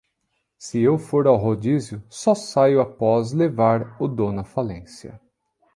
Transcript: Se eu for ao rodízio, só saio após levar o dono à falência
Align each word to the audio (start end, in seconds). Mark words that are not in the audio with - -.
Se 0.57 0.79
eu 0.81 0.97
for 0.97 1.27
ao 1.27 1.37
rodízio, 1.37 2.03
só 2.09 2.33
saio 2.33 2.81
após 2.81 3.33
levar 3.33 3.95
o 4.01 4.07
dono 4.07 4.39
à 4.39 4.43
falência 4.43 5.21